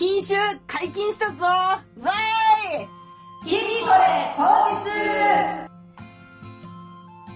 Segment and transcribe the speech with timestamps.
[0.00, 0.34] 禁酒
[0.66, 2.88] 解禁したぞわーい
[3.44, 4.48] 日々これ口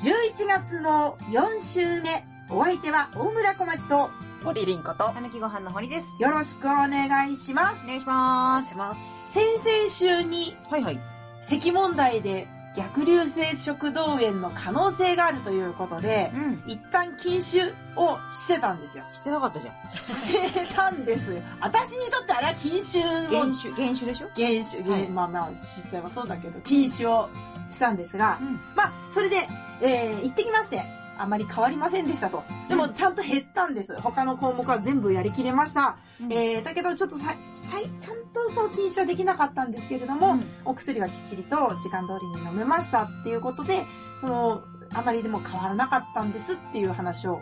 [0.01, 4.09] 実 !11 月の4週目、お相手は大村小町と、
[4.43, 5.11] 森凛子と。
[5.11, 6.09] たぬきご飯の堀です。
[6.19, 7.87] よろしくお願いしますお。
[7.87, 8.75] 願いします。
[8.75, 9.35] ます。
[9.35, 10.99] 先々週に、はいはい。
[11.43, 16.63] 咳問題で逆流性食道炎の可能性があるということで、うん。
[16.67, 19.05] 一旦禁酒をしてたんですよ。
[19.13, 19.91] してなかったじゃん。
[19.91, 21.41] してたんですよ。
[21.61, 24.29] 私にとってあれは禁酒を原酒、原酒でしょ？
[24.35, 27.29] 原酒、原はいまあまあ、実際はそうだけど、禁酒を
[27.71, 28.61] したんですが、うん。
[28.75, 29.49] まあ、それで、
[29.81, 30.83] えー、行ってきまして、
[31.19, 32.43] あまり変わりませんでしたと。
[32.69, 34.01] でも、ちゃんと減ったんです。
[34.01, 35.97] 他の項目は全部やりきれました。
[36.31, 43.85] えー、だけど、ちょっとさ、さいちゃんとその禁酒はできなかったんですけれども、うんお薬はきっちりと時間通りに飲めましたっていうことで、
[44.21, 47.41] その、あまりでも変わらなかったんですっていう話を、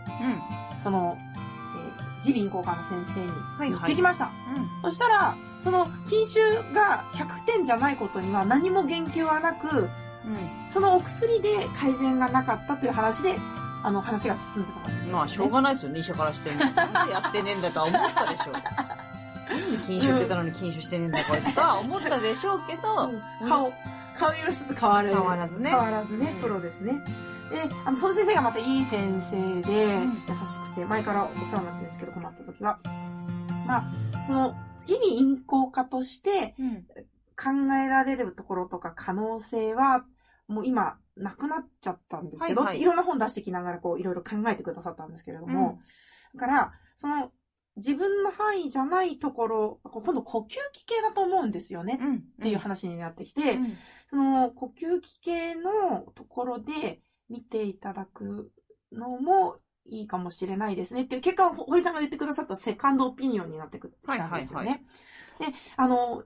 [0.82, 1.16] その、
[2.24, 3.14] えー、耳鼻咽喉科の先
[3.60, 4.30] 生に言ってきました。
[4.82, 6.40] そしたら、その禁酒
[6.74, 9.78] が100点じゃないことには何も言及はなく、うん。
[9.78, 9.88] うん。
[10.72, 13.36] そのお薬で改善がなかったという話で、
[13.84, 15.12] あの話が進んでたの。
[15.12, 16.58] まあ、しょうがないですよね、医者からしても。
[16.58, 18.54] なんでやってねえんだとは思ったでしょう。
[19.86, 23.10] 禁酒ってたのに禁酒してねえんだこいつとは思ったでしょうけど、
[23.48, 23.72] 顔、
[24.18, 25.08] 顔色一つ変わる。
[25.08, 26.92] 変わらずね変わらずねう、んプロですね。
[27.50, 32.78] で、あの、その先生がまたいい先生で、ん優しくて、前からお世話になってるんですけど、困った時は。
[33.66, 33.84] まあ、
[34.26, 34.54] その、
[34.88, 36.86] 耳鼻咽喉科としてうん。
[37.34, 40.04] 考えられるところとか可能性は、
[40.48, 45.80] もう今、なくなっちゃったんですけど、はいはいいろんな本出してきながら、こう、いろいろ考えてくださったんですけれども、
[46.34, 47.32] だから、その、
[47.76, 52.16] 自分の範囲じゃないところ、今度呼吸器系だと思うんですよね、うん。
[52.16, 53.76] っていう話になってきて、うん。
[54.08, 58.52] その呼吸器系のところで見ていただく
[58.92, 64.66] のもいいかもしれないですねっていう結果を堀さんが言ってくださったセカンドオピニオンになってくきたんですよね。
[64.66, 64.82] はいはい
[65.38, 65.46] で、
[65.76, 66.22] あの、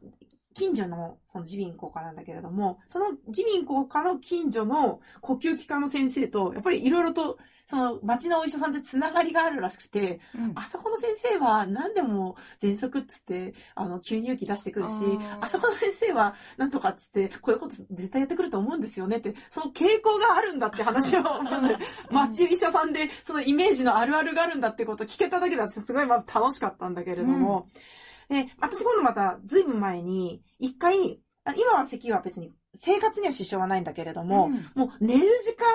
[0.57, 10.53] 近所のその耳鼻咽喉科なんだけれども、その耳鼻咽喉科の近所の呼吸器科の先生と、やっぱりいろいろとその町のお医者さんってつながりがあるらしくて、うん。
[10.55, 14.93] あそこの先生は何でも喘息っつって、あの、吸入器出してくるし、
[15.41, 21.23] あそこの先生はなんとかっつって、こういうこと絶対やってくると思うんですよねって、その傾向があるんだって話を、
[22.11, 27.69] 町医者さんでそのイメージのあるあるがあるんだってことを聞けただけで私すごいまず楽しかったんだけれども、
[28.29, 35.67] で、私今度またずいぶん前に、一回、あ今は咳は別に生活には支障はないんだけれども、うんもう寝る時間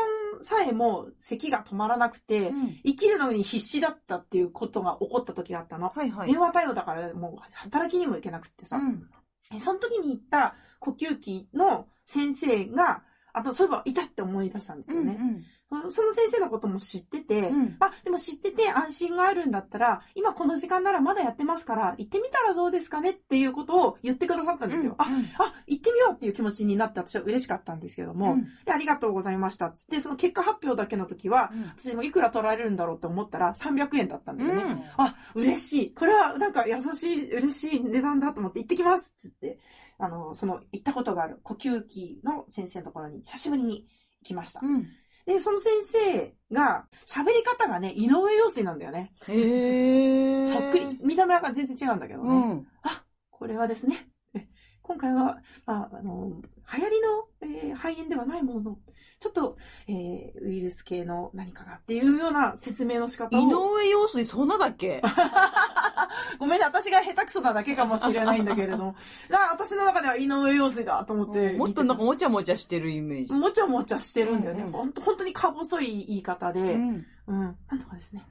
[0.44, 2.80] さえも咳が止まらなくて、うん。
[2.86, 5.90] 生きるのに必死だったっていうことが起こった時があったの。
[5.90, 6.28] はいはい。
[6.28, 8.78] 電話対応だからもう働きにも行けなくってさ。
[8.78, 9.10] うん。
[9.54, 15.14] えその時に行った呼吸器の先生が、あとそういえばいたって思い出したんですよね。
[15.14, 15.32] その
[15.72, 17.78] その先生のことも知ってて、うん。
[17.80, 24.96] あ、でも知ってて安心があるんだったら、今この時間ならまだやってますから、行ってみたらどうですかねっていうことを言ってくださったんですよ。
[24.98, 25.06] あ、
[25.40, 34.64] あ、行ってみようっていう気持ちになって私は嬉しかったんですけども、うんで、ありがとうございましたっつって、その結果発表だけの時は、私もいくら取られるんだろうって思ったら300円だったんだよね。
[34.64, 35.94] うんあ、嬉しい。
[35.94, 39.60] これはなんか優しい、嬉しい値段だと思って行ってきますっつって、
[39.98, 43.88] あの、その行ったことがある呼吸器の先生のところに久しぶりに
[44.24, 44.60] 来ました。
[44.64, 44.88] うん。
[45.26, 49.14] で、その先生が喋り方がね、井上陽水なんだよね。
[49.28, 50.52] へー。
[50.52, 51.00] そっくり。
[51.02, 52.30] 見た目が全然違うんだけどね。
[52.30, 52.68] うん。
[52.84, 54.48] あ、これはですね、え
[54.82, 56.42] 今回は、まあ、あの、
[56.78, 58.78] 流行りの、えー肺炎ではないものの、
[59.20, 63.42] ちょっと、えーウイルス系の何かがっていうような説明の仕方を。
[63.42, 65.02] 井上陽水そんなだっけ？
[66.40, 68.96] ごめんね、私が下手くそなだけかもしれないんだけれども。
[69.30, 71.54] だから私の中では井上陽水だと思って。
[71.54, 73.34] もっとなんかもちゃもちゃしてるイメージ。
[73.34, 74.62] もちゃもちゃしてるんだよね。
[74.62, 76.60] うんうんほんと本当にか細い言い方で。
[76.74, 77.06] うん。
[77.28, 77.40] うん。
[77.70, 78.26] なんとかですね。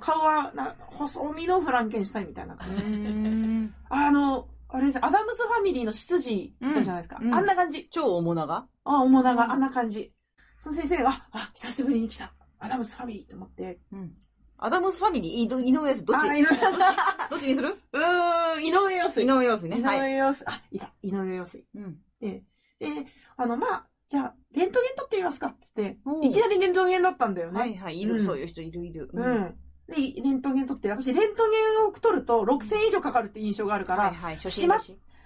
[0.00, 2.82] 顔はな、細身のフランケンシュタインみたいな感じ。
[2.82, 7.18] うんあの、あれです、アダムスファミリーの執事いたじゃないですか。
[7.20, 7.88] うんうんあんな感じ。
[7.90, 10.12] 超重長あ、面長、うんあんな感じ。
[10.58, 12.34] その先生が、あ、あ、久しぶりに来た。
[12.58, 13.78] アダムスファミリーと思って。
[13.92, 14.12] うん。
[14.58, 16.28] アダムスファミリー、井井上陽水、どっち？
[16.28, 16.58] あ、井上陽水。
[17.30, 17.76] どっちにする？
[17.92, 19.22] うーん、井上陽水。
[19.22, 19.78] 井上陽水ね。
[19.78, 20.00] 井はい。
[20.00, 20.44] 上陽水。
[20.48, 20.92] あ、いた。
[21.02, 21.64] 井上陽水。
[21.76, 21.98] うん。
[22.20, 22.42] で、
[22.80, 22.88] で、
[23.36, 27.60] あの、まあ、じゃあ、レントゲン撮ってみますかつって、おういきなりレントゲンだったんだよね。
[27.60, 29.08] はいはい、いる、うんそういう人いるいる。
[29.12, 29.54] うん。
[29.88, 34.66] で、レントゲン撮って、私、レントゲンを撮ると6000以上かかるって印象があるから、はいはい、し。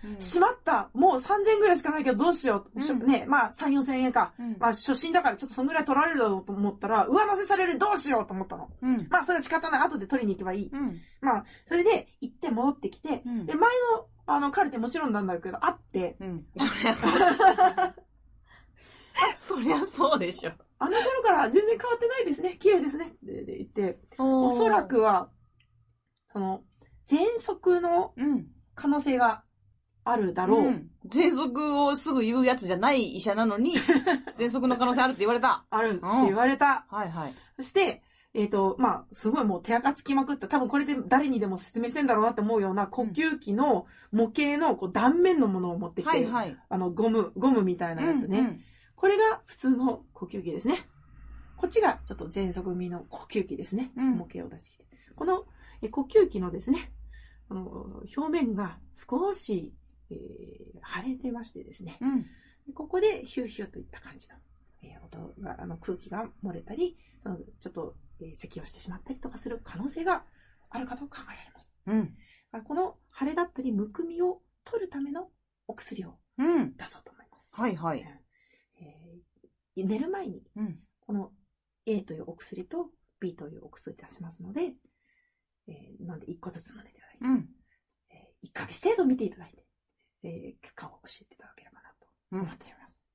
[0.05, 2.81] うんしまったもう3000ぐらいしかないけどどうしよう。
[2.81, 4.33] うんね、まあ3、4000円か。
[4.39, 8.71] うんまあ初心だからちょっとそんぐらい取られるだろうと思ったら、上乗せされるどうしようと思ったの。
[8.81, 9.09] うん。
[9.11, 9.81] まあそれは仕方ない。
[9.81, 10.71] 後で取りに行けばいい。
[10.73, 11.01] うん。
[11.21, 16.47] まあ、それで行って戻ってきて、うんで、前の、あの、カルテもちろんなんだけど、会って、うん。
[19.39, 20.19] そりゃそう。
[20.19, 20.53] でしょ。
[20.79, 22.57] あの頃から全然変わってないですね。
[22.59, 23.17] 綺麗ですね。
[23.23, 24.85] でで言って、おおそら。
[24.85, 25.31] くは、
[26.33, 26.63] その、
[27.07, 28.47] 喘息のうん。
[28.75, 29.43] 可能性が
[30.05, 30.71] あるだろう。
[30.71, 30.91] ん。
[31.09, 33.77] 喘息をすぐ言うやつじゃない医者なのに、
[34.39, 35.67] 喘息の可能性あるって言われた。
[35.69, 36.87] あるって言われた。
[36.89, 37.35] はいはい。
[37.57, 38.03] そして、
[38.35, 40.47] えっ、と、まあ、すごいもう手垢つきまくった。
[40.47, 46.57] 多分これで誰にでも説明してんだろうなって思うような呼吸器の模型のこう断面のものを持ってきて、はいはい。
[46.69, 48.39] あの、ゴム、ゴムみたいなやつね。
[48.39, 48.61] うんうん
[48.99, 50.89] これが普通の呼吸器ですね。
[51.57, 53.93] こっちがちょっと喘息組の呼吸器ですね。
[53.97, 54.87] うん模型を出してきて。
[55.15, 55.45] この
[55.83, 56.93] え呼吸器のですね、
[57.49, 59.73] あの表面が少し、
[60.11, 60.19] えー
[61.03, 61.97] 腫れてましてですね。
[62.01, 62.23] うん。
[62.67, 64.35] でここでヒューヒューといった感じの、
[64.83, 66.97] えー音が、あの空気が漏れたり、
[67.61, 70.25] ちょっと、えー咳をしてしまったりとかする可能性が
[70.71, 71.73] あるかと考えられます。
[71.87, 72.17] うん。
[72.51, 75.29] あこの腫れだったりむくみを取るための
[75.69, 76.77] お薬をうん。
[76.77, 77.51] 出そうと思います。
[77.53, 78.05] はいはい。
[79.79, 80.79] えー寝る前にうん。
[81.01, 81.31] この
[81.87, 82.91] A というお薬と
[83.21, 84.75] B というお薬出しますので、
[85.69, 87.49] えーなんで1個ずつ飲んでいただいて、うん。
[88.11, 89.65] え1ヶ月程度見ていただいて、
[90.25, 93.07] えー結果を教えていただければなとうん思っております。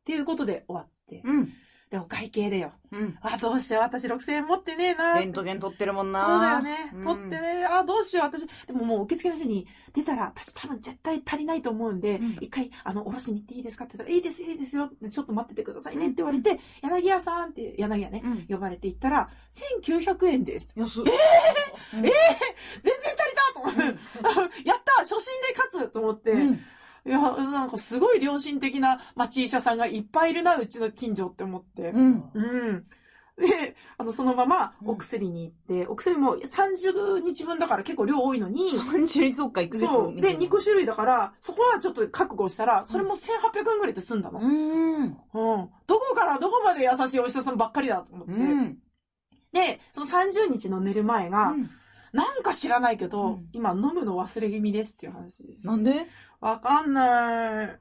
[0.00, 1.52] っていうことで終わって、うん。
[1.90, 2.72] で、お会計でよ。
[2.92, 3.18] うん。
[3.20, 5.18] あ、どうしよう、私6000円持ってねえな。
[5.18, 6.24] レントゲン取ってるもんな。
[6.24, 6.92] そうだよね。
[6.94, 7.66] うん取ってね。
[7.68, 8.46] あ、どうしよう、私。
[8.66, 14.88] でももう受付の人に出たら、私多分絶対足りないと思うんで、うん一回、あの、おろしに行っていいですかって言ったら、いいですよ、いいですよ。
[15.10, 18.46] ちょっと待っててくださいねって言われて、柳屋さんって、柳屋ね、うん。
[18.48, 19.28] 呼ばれて行ったら、
[19.82, 20.68] 1900円です。
[20.76, 21.04] 安っ。
[21.06, 22.12] ええ全然
[23.18, 26.60] 足りたと思って、 やった初心で勝つと思って、うん。
[27.06, 31.90] いや、なんかすごい良心的な町医者さんがいっぱいいるな、うちの近所って思って。
[31.90, 32.30] うん。
[32.34, 32.86] うん。
[33.38, 40.20] で、あの、そのままうんお薬に行って、お薬も30日分だから結構量多いのに、単純にそうか、1ヶ月そう。
[40.20, 44.40] で、2個種類だから、そこはちょっと覚悟したら、それも1800円ぐらいで済んだの。
[44.40, 45.02] うーん。
[45.02, 45.16] うん。
[45.32, 48.32] どこからどこまで優しいお医者さんばっかりだと思って。
[48.34, 48.78] うん。
[49.52, 51.70] で、その30日の寝る前が、うん
[52.12, 55.66] なんか知らないけど、うん今飲むの忘れ気味ですっていう話です。
[55.66, 56.06] なんで？
[56.40, 57.78] わかんない。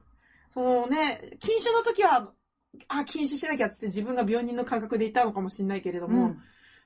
[0.53, 2.31] そのね、禁酒の時は、
[2.87, 6.35] あ、禁酒しなきゃっつって自分が病人の感覚でいたのかもしれないけれども、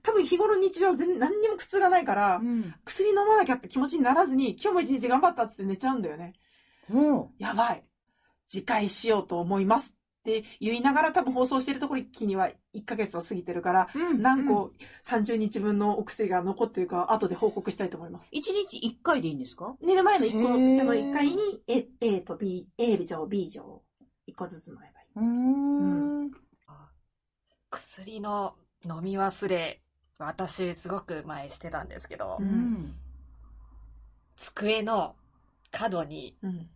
[0.04, 2.74] 多分日頃日常は全何にも苦痛がないから、うん。
[2.86, 6.34] 薬飲まなきゃって気持ちにならずに、今日も一日頑張ったっつって寝ちゃうんだよね。
[6.90, 7.84] もやばい。
[8.52, 14.72] 自戒しようと思いますって言いながら多分放送してるところには1ヶ月は過ぎてるから、う、うん何個
[15.04, 18.30] 30日分のお薬が残ってるか後で報告したいと思います。
[18.32, 19.76] 一日一回でいいんですか？
[19.82, 23.82] 寝る前の1個、へーあの1回に A, A と B、A 錠、B 錠、
[24.30, 25.08] 1個ずつ飲めばいい。
[25.16, 25.24] うー
[26.28, 26.32] ん。
[27.70, 28.56] 薬の
[28.86, 29.82] 飲み忘れ、
[30.20, 32.96] 私すごく前してたんですけど、うん。
[34.38, 35.16] 机の
[35.72, 36.70] 角にうん。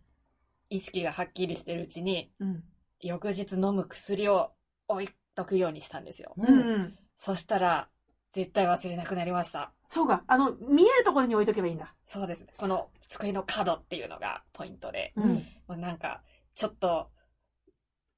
[0.70, 2.62] 意識がはっきりしてるうちに、うん。
[3.00, 4.50] 翌日飲む薬を
[4.88, 6.34] 置いとくようにしたんですよ。
[6.36, 6.58] ううん。
[6.82, 6.98] ん。
[7.16, 7.88] そしたら、
[8.32, 9.72] 絶対忘れなくなりました。
[9.88, 10.22] そうか。
[10.26, 11.94] あの、見えるところに置いとけばいいんだ。
[12.06, 12.44] そうです。
[12.56, 16.22] この机の角っていうのがポイントで、うんもうなんか、
[16.54, 17.10] ちょっと、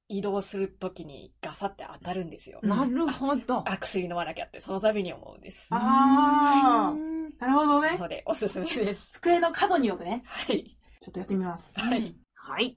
[0.07, 2.59] 移動するときにガサって当たるんですよ。
[2.61, 3.63] うんなるほど。
[3.69, 5.67] あ、薬飲まなきゃって、その度に思うんです。
[5.69, 7.97] あーうんなるほどねな。
[7.97, 9.11] ので、おすすめです。
[9.13, 10.21] 机の角に置くね。
[10.25, 10.75] はい。
[11.01, 11.71] ちょっとやってみます。
[11.75, 12.15] はい。
[12.35, 12.75] はい。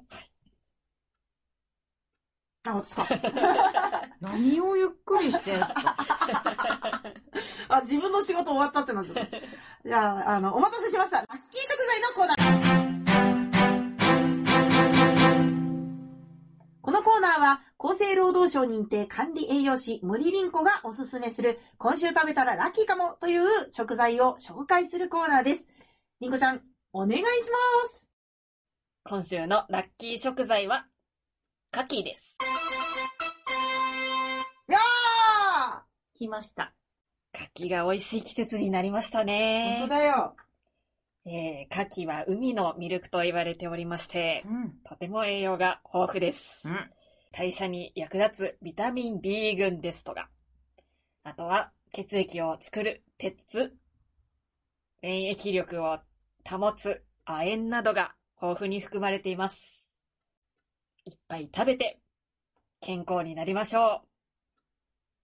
[2.66, 3.06] あ、私か。
[4.20, 5.96] 何をゆっくりしてんすか？
[7.68, 9.38] あ、自分の仕事終わったってなっちゃった。
[9.84, 11.18] じゃあ、あの、お待たせしました。
[11.18, 12.94] ラッキー食材のコーナー。
[16.80, 25.66] このコーナーは、厚生労働省認定管理栄養士森凛子がおすすめする、今週食べたらラッキーかもという食材を紹介するコーナーです。
[26.20, 26.62] 凛子ちゃん、
[26.94, 27.28] お願いしま
[27.90, 28.06] す。
[29.04, 30.86] 今週のラッキー食材は、
[31.76, 32.36] 牡蠣です。
[34.68, 34.78] や
[36.14, 36.72] 来ました。
[37.34, 39.94] 牡蠣が美味しい季節になりましたーね本当。
[39.96, 40.36] だよ。
[41.26, 44.74] えー、牡蠣は海のミルクと言われておりまして、うん。
[44.84, 46.62] とても栄養が豊富です。
[46.64, 46.76] うん。
[47.32, 50.30] 代謝に役立つビタミン B 群ですとか、
[51.24, 53.74] あとは血液を作る鉄、
[55.02, 55.98] 免疫力を
[56.48, 59.83] 保つ亜鉛などが豊富に含まれています。
[61.06, 62.00] いっぱい食べて
[62.80, 64.06] 健康になりましょう。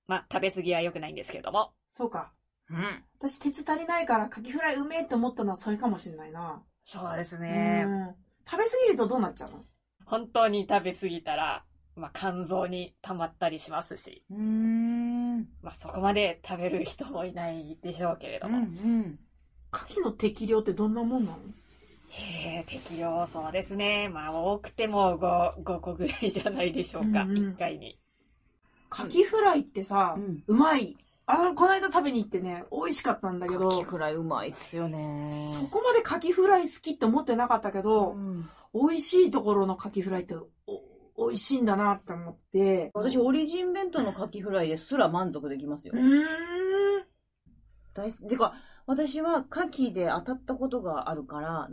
[0.08, 1.72] まあ、食べ過ぎは良くないんですけれども。
[1.90, 2.32] そうか。
[2.68, 3.04] うん。
[3.18, 6.62] 私、鉄足りないから、カキフライうめえって思ったのはそれかもしれないな。
[6.84, 7.84] そうですうね。
[7.84, 8.14] ん。
[8.50, 9.64] 食べ過ぎるとどうなっちゃうの？
[10.04, 15.38] 本当に食べ過ぎたら、まあ、肝臓に溜まったりしますし、うーん。
[15.62, 18.54] まあ、そこまで食べる人もいないでしょうけれどうん。
[18.54, 18.58] も。
[18.58, 19.18] うん。
[19.70, 21.38] カキの適量ってどんなもんなの？
[22.10, 24.08] へえ、適量そうですね。
[24.08, 27.22] まあ、多くても 5, 5個ぐらいじゃないでしょうか。
[27.22, 27.98] うんうん1回に。
[28.88, 30.42] カキフライってさ、うん。
[30.46, 30.96] うまい。
[31.26, 35.50] あの、この間食べに行ってね、美味しかったんだけカどキ、フライうまいっすよね。
[35.54, 40.46] そこまでカキフライ好きって思ってなかったけど、うん美味しいところのカキフライってお
[41.18, 42.90] 美味しいんだなって思って。
[42.94, 45.98] 私、オリジン弁当のカキフライですら満足できますよう。
[45.98, 46.24] ーん。
[47.92, 48.26] 大好き。
[48.28, 48.54] てか、
[48.90, 51.68] 私はカキで当たったことがあるから、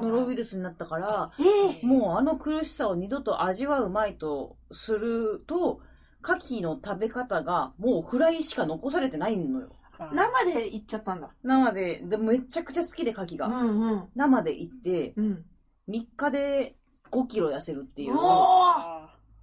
[0.00, 5.80] ノロウイルスになったから、ええもうあの苦しさを二度と味わうまいとすると、
[6.22, 9.76] カキの食べ方がもうフライしか残されてないのよ。
[10.14, 11.34] 生で行っちゃったんだ。
[11.42, 13.48] 生で、でめちゃくちゃ好きでカキうが。
[13.48, 14.08] んうん。
[14.14, 15.44] 生で行って、うん。
[15.90, 16.76] 3日で
[17.10, 18.71] 5キロ痩せるっていう、おーあ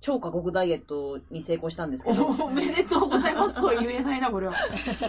[0.02, 4.54] 超過酷ダイエットに成功したんですけど、おめでとうございますとは言えないな、これは。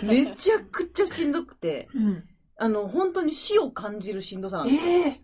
[0.03, 2.25] めちゃくちゃしんどくて、うん。
[2.57, 4.91] あの、本当に死を感じるしんどさなんですよ。
[4.91, 5.21] ええ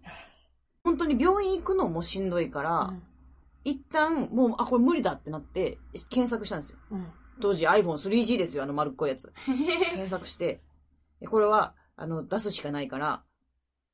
[0.85, 2.95] 本当に病院行くのもしんどいから、
[3.65, 5.79] 一旦、もう、あ、これ無理だってなって、
[6.11, 6.79] 検索したんですよ。
[6.93, 7.07] うん。
[7.41, 9.33] 当時 iPhone3G ですよ、あの丸っこいやつ。
[9.45, 10.63] 検索して、
[11.21, 13.25] でこれは、あの、出すしかないから、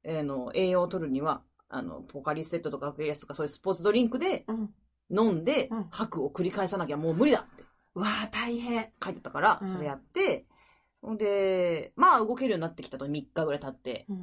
[0.05, 4.75] えーの、栄養を取るには、あの、ポカリスエットとかアクエリアスとかそういうスポーツドリンクでうん。
[5.12, 7.62] 飲んでうん、吐くを繰り返さなきゃもう無理だって
[7.95, 8.90] うわあ大変。
[9.02, 10.47] 書いてたからう、んそれやって、
[11.02, 14.14] ほんで、まあ動けるようになってきたと3日ぐらい経って、う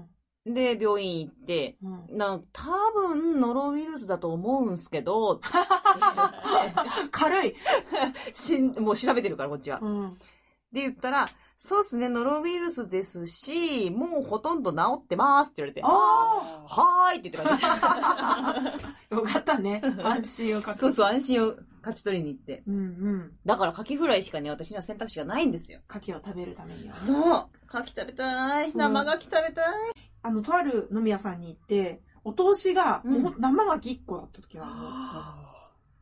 [0.50, 0.54] ん。
[0.54, 2.18] で、病院行って、うん。
[2.18, 5.42] な、多分、ノロウイルスだと思うんすけど、
[7.12, 7.56] 軽い。
[8.34, 9.80] しん、もう調べてるから、こっちは。
[9.82, 10.18] うん。
[10.72, 11.30] で、言ったら、
[11.62, 19.82] そうっすね、ノロウイルスですし、もうほとんど治ってますって言われて、あはーいって言って帰ってあ よかったね。
[20.02, 22.64] 安心をかけそうそう、安心を勝ち取りに行って。
[22.66, 23.38] うんうん。
[23.46, 25.82] だから、カキフライしかね、私には選択肢がないんですよ。
[25.90, 27.00] 牡蠣を食べるためにはね。
[27.02, 27.50] そう。
[27.68, 28.72] カキ食べたい。
[28.74, 29.66] 生ガキ食べたい。
[30.22, 35.49] あの、とある飲み屋さんに行って、お通しが、うんもう生牡蠣1個だった時があるの。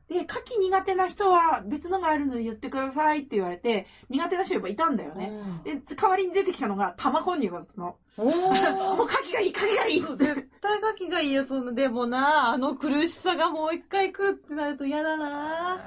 [0.09, 5.31] で、牡蠣苦手な人は別のがあるので言ってくださいって言われて、苦手な人やっぱいたんだよね。
[5.65, 7.97] で、代わりに出てきたのが玉こんにゃくだったの。
[8.17, 9.03] お もうー。
[9.03, 9.99] 牡蠣がいい、牡蠣がいい。
[10.01, 15.83] 絶対ガキがいいよ、その、でもな、あの苦しさがもう一回来るってなると嫌だな。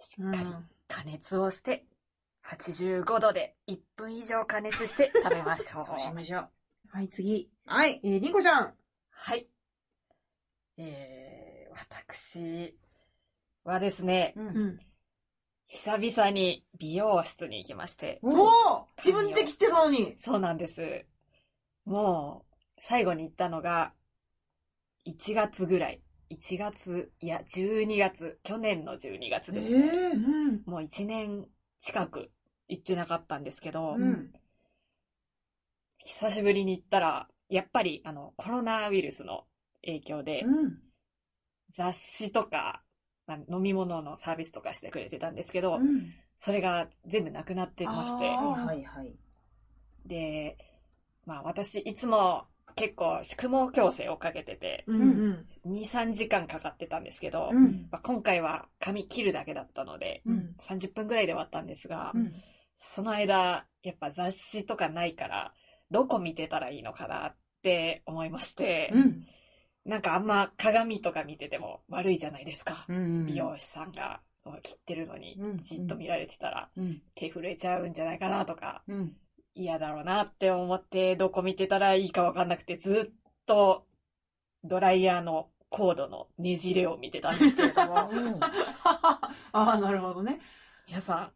[0.00, 0.46] しっかり
[0.88, 1.86] 加熱をして、
[2.44, 5.84] 85度で1分以上加熱して食べましょう。
[5.86, 6.50] そうしましょう。
[6.88, 7.50] はい、次。
[7.66, 8.00] はい。
[8.02, 8.74] えー、りんこちゃん。
[9.10, 9.48] はい。
[10.76, 12.76] えー、私
[13.64, 14.40] はですね、う。
[14.40, 14.78] うんん。
[15.66, 20.16] 久々に美容室に行きまして、おお自分で切ってたのに。
[20.22, 21.06] そうなんです。
[21.84, 23.92] もう、最後に行ったのが、
[25.04, 26.00] 1月ぐらい。
[26.28, 29.70] 1月、いや、12月、去年の12月えです。
[29.70, 30.62] ーうん。
[30.64, 31.46] もう1年
[31.80, 32.30] 近く
[32.68, 34.32] 行ってなかったんですけど、うん
[35.98, 39.46] 久しぶりに行ったら、やっぱり、あの、コロナウイルスの
[39.84, 40.78] 影響で、うん。
[41.70, 42.82] 雑誌とか、まあ
[43.28, 46.12] 飲み物のサービスとかしてくれてたんですけど、うん。
[46.36, 49.14] それが全部なくなってまして、はいはい。
[50.06, 50.56] で、
[51.24, 55.72] まあ私、いつも結構宿毛矯正をかけてて、うんうん。
[55.72, 57.88] 2、3時間かかってたんですけど、うん。
[57.90, 60.56] まあ、今回は髪切るだけだったので、うん。
[60.60, 62.32] 30分ぐらいで終わったんですが、うん。
[62.78, 65.54] その間、やっぱ雑誌とかないから、
[65.90, 69.26] どこ見てたらいいのかなって思いまして、うん。
[69.84, 72.86] なんかあんま鏡とか見てても悪いじゃないですか。
[72.88, 73.26] うん。
[73.26, 74.20] 美容師さんが
[74.62, 77.02] 切ってるのにうんじっと見られてたらうん。
[77.14, 79.16] 手震えちゃうんじゃないかなとかうん。
[79.54, 83.86] 嫌だろうなって思ってどこ見てたらいいかわかんなくてずっと
[84.64, 87.96] ドライヤーのコードのねじれを見てたんですけれども
[88.40, 90.40] ああ、なるほどね。
[90.86, 91.32] 皆さん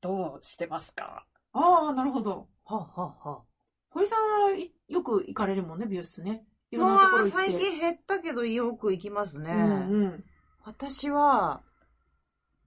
[0.00, 1.26] どうしてますか？
[1.52, 2.48] ああ、なるほど。
[2.64, 3.42] ははは。
[3.90, 6.44] 堀さんはいよく行かれるもんね、美容室ね。
[6.70, 7.36] いろんなまあ、ところ行って。
[7.36, 9.52] 最近減ったけどよく行きますね。
[9.52, 10.24] うんうん。
[10.64, 11.62] 私は、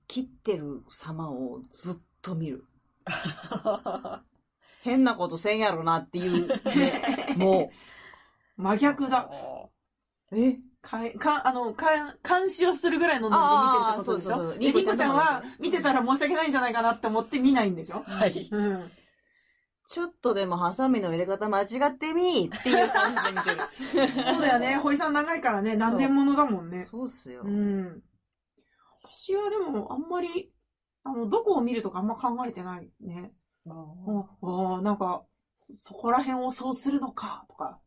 [0.08, 2.66] 切ってる様をずっと見る。
[4.82, 7.72] 変なことせんやろなっていう、ね、 も
[8.58, 9.30] 真逆だ。
[10.32, 10.60] う、え？
[10.82, 18.04] かい、か、あの、か、監視をするぐらいのノリで見てるってことでしあーそうそうそうょでりんこちゃんは見てたら申し訳ないんじゃないかなって思って見ないんでしょ？
[18.08, 18.92] はいうん。
[19.88, 24.24] ちょっとでもハサミの入れ方間違ってみーっていう感じで見てる。
[24.26, 24.78] そうだよね。
[24.78, 26.86] 堀さん長いからね、何年ものだもんね。
[26.86, 27.42] そうっすよ。
[27.44, 28.02] うん。
[29.04, 30.54] 私はでも、あんまり、
[31.04, 33.34] あの、どこを見るとかあんま考えてないね。
[33.66, 35.26] もああ、なんか、
[35.80, 37.80] そこら辺をそうするのか、とか。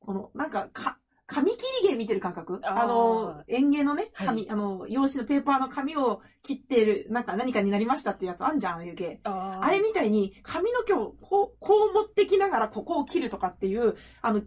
[0.00, 2.60] この、なんか、か、紙切り芸見てる感覚？
[2.64, 4.26] あの、園芸のね、はい。
[4.26, 9.20] 紙、あの、用紙のペーパーの紙を切ってる、なんか何かになりましたってやつあんじゃん、ああいう芸。
[9.24, 14.42] うあれみたいに、髪の毛をこう、こう持ってきながらここを切るとかっていう、あの、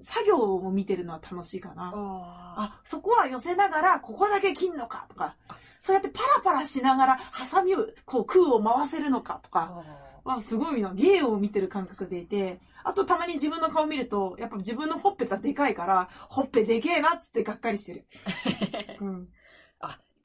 [0.00, 1.92] 作業を見てるのは楽しいかな。
[1.94, 5.36] ああ、そこは寄せながら、ここだけ切んのかとか、
[5.80, 9.82] そうやってパラパラしながら、ハサミを、こう、空を回せるのかとか、
[10.24, 10.30] あ。
[10.30, 18.06] はすごいな、芸を見てる感覚でいて、あとたまに自分の顔見ると、やっぱ自分のほっぺがでかいから、ほっぺでけえなっつってがっかりしてる。
[19.00, 19.28] うん。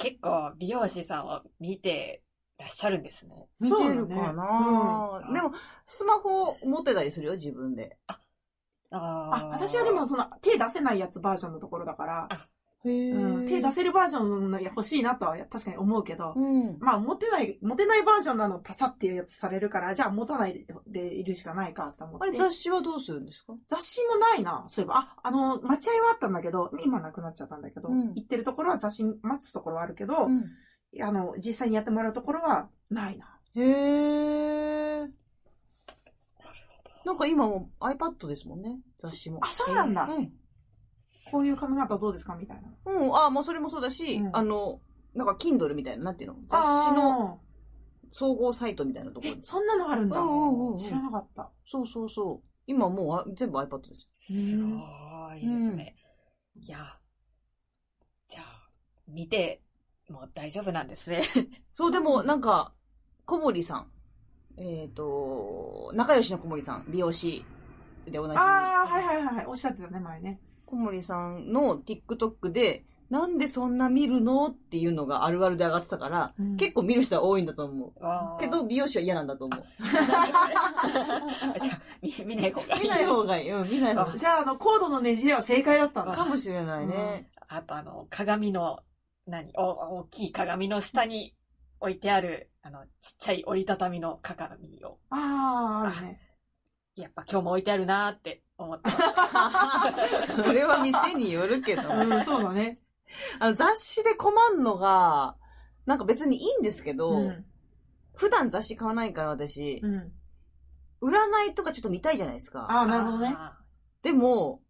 [0.04, 2.24] 結構美容師さんを見て
[2.58, 3.48] らっしゃるんですね。
[3.62, 5.54] 見てるかな、だねでも、
[5.88, 7.98] スマホ持ってたりするよ、自分で。
[8.08, 8.20] あ
[8.92, 12.30] あ、私はでもその手出せないやつバージョンのところだから、
[12.86, 16.78] うん、手出せるバージョンの欲しいなとは確かに思うけど、うん。
[16.80, 22.28] まあ持てない、持てないバージョンなのパサっていうやつされるから、じゃあ持たないででいるしかないかと思って。
[22.28, 23.54] あれ、雑誌はどうするんですか？
[23.70, 24.96] 雑誌もないな、そういえば。
[24.96, 30.44] あ、あの、待合はあったんだけど、今なくなっちゃったんだけど、うん行ってるところは雑誌待つところはあるけど、ん。
[31.02, 33.40] あの、実際にやってもらうところはないな。
[33.56, 35.10] へー。
[37.06, 39.40] なんか今もう iPad ですもんね、雑誌も。
[39.42, 40.04] あ、そうなんだ。
[40.04, 40.32] うん。
[41.32, 42.36] こういう髪型どうですか？
[42.36, 42.92] みたいな。
[42.92, 44.82] うん、あ、もうそれもそうだし、うんあの、
[45.14, 46.38] なんか Kindle みたいな、なんていうの？
[46.50, 47.38] 雑誌のあ
[48.12, 50.20] 総合サイトみたいなところそんなのあるんだ。
[50.20, 51.50] うんうんうんうん知らなかった。
[51.66, 52.48] そうそうそう。
[52.68, 54.08] 今もうあ全部 iPad です。
[54.28, 55.96] すごいですね。
[56.56, 56.78] いや、
[58.30, 58.70] じゃあ、
[59.08, 59.62] 見て
[60.10, 61.24] も大丈夫なんですね。
[61.74, 62.74] そう、でもなんか、
[63.26, 63.90] 小森さん。
[64.58, 67.44] えっ、と、仲良しの小森さん、美容師
[68.06, 68.38] で同じ。
[68.38, 69.46] ああ、はいはいはいはい。
[69.48, 70.40] おっしゃってたね、前ね。
[70.66, 77.94] 小森さんの TikTok で、なんでそんな見るのっていうのがあるあるで上がってたから、うん結構見る人は多いんだと思う。
[78.40, 79.64] けど、美容師は嫌なんだと思う。
[81.60, 82.82] じゃあ見、見ない方がいい。
[82.84, 83.52] 見ない方がいい。
[83.52, 84.20] うん、見ない方がいい。
[84.20, 86.14] じゃあ、あの、コードのねじれは正解だったんだ。
[86.14, 87.30] かもしれないね。
[87.48, 88.80] あとあの、鏡の、
[89.28, 91.36] 何お、大きい鏡の下に
[91.80, 92.88] 置いてある、あの、ちっ
[93.20, 96.20] ちゃい折りたたみの鏡を、ああ、あるね。
[96.96, 98.90] やっぱ今日も置いてあるなーって思って。
[100.26, 101.84] それは店によるけど。
[101.90, 102.80] うん、そうだね。
[103.40, 105.36] あの雑誌で困んのが、
[105.86, 107.46] なんか別にいいんですけど、うん。
[108.16, 110.12] 普段雑誌買わないから私、うん。
[111.02, 112.68] 占いとかちょっと見たいじゃないですか。
[112.70, 113.36] ああ、なるほどね。
[113.38, 113.58] あ
[114.04, 114.62] でも、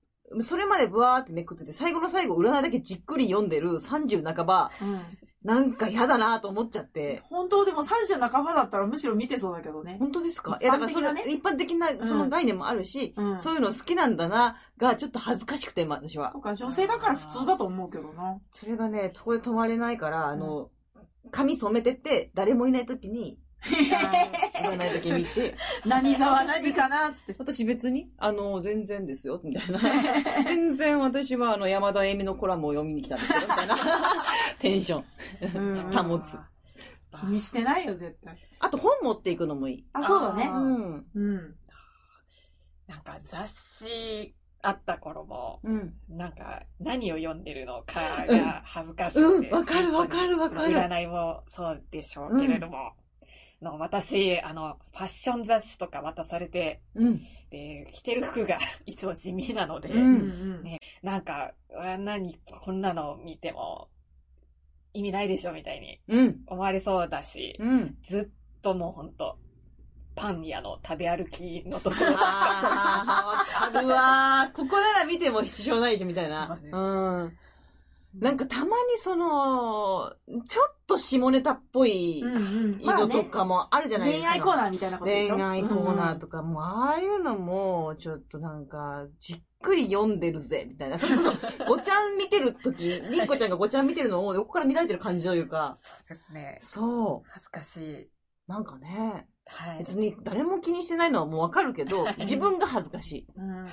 [0.41, 5.01] それまでブワーってめくってて、最後の最後占いだけじっくり読んでる30半ば、うん。
[5.43, 7.21] なんか嫌だなと思っちゃって。
[7.29, 9.97] 本本当でも30半ばだったらむしろ見てそうだけどね。
[9.99, 10.58] 本当ですか？
[10.62, 13.39] 一般いや、だからそれ、的なね一般的なその概念もあるし、うん。
[13.39, 16.39] そういうの好きなんだな、がちょっと恥ずかしくて、ま私はそ。
[16.39, 18.39] うか、女性だから普通だと思うけどな。
[18.51, 20.69] それがね、そこで止まれないから、あの、
[21.32, 27.10] 髪染めてって、誰もいない時に、占いだけ見て、 何座は何かな？
[27.10, 27.36] っつって。
[27.38, 29.80] 私別に、あの、全然ですよ、みたいな。
[30.43, 33.78] 全然私は、あの、山田恵美のコラムを読みに来たんですけど、みたいな。
[34.60, 35.91] テンション。
[35.91, 36.38] 保つ。
[37.19, 38.38] 気にしてないよ、絶対。
[38.60, 39.86] あと本持っていくのもいい。
[39.93, 40.58] あ、そうだねあ。
[40.58, 41.06] うん。
[41.13, 41.56] うん。
[42.88, 45.93] なんか雑誌あった頃も、うん。
[46.10, 49.49] なんか何を読んでるのかが恥ずかしくて。
[49.49, 52.93] うんわかるわかるわかる占いもそうでしょうけれども。
[53.63, 57.21] の私、あの、ファッション雑誌とか渡されて、うん。
[57.49, 60.63] で、着てる服が いつも地味なので、ううんん。
[60.63, 63.89] ねなんか、あ何、こんなの見ても
[64.93, 66.43] 意味ないでしょみたいにうん。
[66.47, 67.95] 思われそうだし、うん。
[68.04, 69.38] ずっともうほんと、
[70.15, 74.56] パン屋の食べ歩きのところわかるわー。
[74.56, 76.80] ここなら見ても支障ないし、みたいなそう。
[76.80, 77.38] うん。
[78.15, 80.13] なんかたまにその、
[80.47, 82.23] ちょっと下ネタっぽい
[82.80, 84.30] 色とかもあるじゃないですか。
[84.30, 85.36] 恋愛コーナーみたいなことでしょ？
[85.36, 86.19] 恋愛コーナーか。
[86.19, 90.99] とか、もうああいうのも、ちょっとなんか、じっくり読んでるぜ、みたいな。
[90.99, 96.58] それこそ、ごちゃん見てる時りっこちゃんがごちゃん見てるのを横から見られてる感じというか、そうですね。
[96.62, 98.04] そ恥ずかしい。
[98.04, 98.10] う。
[98.47, 99.80] なんかね、はい。
[99.80, 103.28] 別に誰も気にしてないのはもうわかるけど、自分が恥ずかしい。
[103.36, 103.67] うん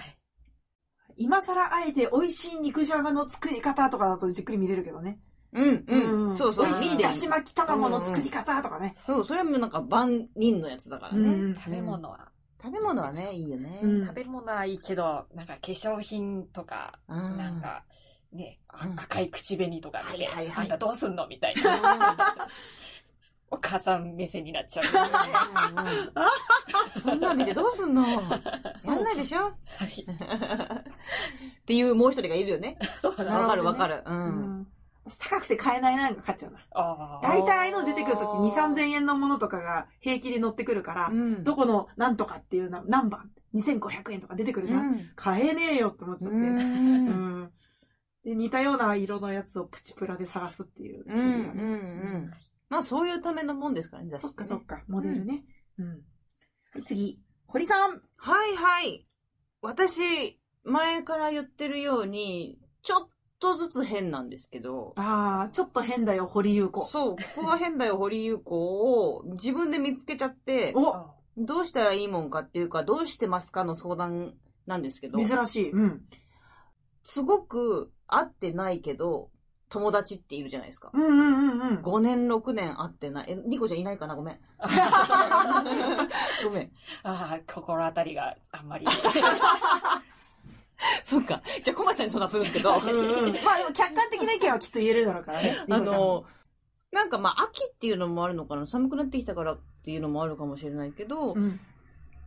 [1.16, 5.18] 今更あえて美味しい肉じゃがの作り方とかだとじっくり見れるけどね。
[5.52, 6.36] うん、うん。
[6.36, 8.94] そうそう、美味しいだし巻き卵の作り方とかね。
[9.04, 11.28] そう、それもなんか万人のやつだからね。
[11.28, 12.28] うん食べ物は、
[12.62, 13.80] 食べ物はね、いいよね。
[13.82, 17.84] うん食べ物はいいけど、なんか化粧品とか、うんなんか、
[18.32, 22.16] ね、あうん赤い口紅とか見て、はいはいはいあんたどうすんのみたいな。
[23.52, 24.84] お母さん目線になっちゃう。
[24.86, 26.30] は
[27.00, 28.06] そんなん見てどうすんの？
[28.84, 29.48] やんないでしょ？
[29.96, 30.02] い。
[30.02, 30.04] っ
[31.66, 32.78] ていうもう一人がいるよね。
[33.02, 34.02] そうだわかるわかる。
[34.06, 34.10] う。
[34.10, 34.66] うん
[35.18, 36.60] 高くて買えないなんか買っちゃうな。
[37.22, 44.80] 大体ああいうの出てくるとき2、3000円のものとかが平気で乗ってくるから、うんどこのなんとかっていうな何番 ?2500 円とか出てくるじゃん。
[44.80, 46.36] うん買えねえよって思っちゃって。
[48.30, 51.02] で、似たような色のやつをプチプラで探すっていう。
[51.06, 51.26] うんうんう
[52.28, 52.30] ん。
[52.70, 55.44] まあそういうためのもんですからね、雑誌そっかそっか、モデルね。
[55.78, 55.88] うん。
[55.88, 57.20] はい、次。
[57.46, 58.00] 堀さん。
[58.16, 59.06] はいはい。
[59.60, 63.08] 私、前から言ってるように、ちょっ
[63.40, 66.86] とずつ変なんですけど、ああ、ちょっと変だよ、堀優子。
[66.86, 74.34] そう、ここが変だよ、 堀優子を自分で見つけちゃって、おどうしたらいいもんかっていうか、どうしてますかの相談
[74.66, 75.70] なんですけど、珍しい。
[75.72, 76.04] うん。
[77.02, 79.30] すごく会ってないけど、
[79.70, 80.90] 友達っているじゃないですか。
[80.92, 81.76] うんうんうんうん。
[81.78, 83.30] 5年、6年会ってない。
[83.30, 84.16] え、ニコちゃんいないかな？
[84.16, 84.38] ごめん。
[86.44, 86.72] ごめん。
[87.04, 88.86] ああ、心当たりがあんまり。
[91.04, 91.40] そっか。
[91.62, 95.56] じゃあ、コマさんに相談するんですけど、うんうんまあでも客観的な意見はきっと言えるだろうからね。
[95.70, 96.24] あの、
[96.90, 98.66] なんかまあ、秋っていうのもあるのかな？
[98.66, 101.60] 寒くなってきたからっていうのもあるかもしれないけど、うん。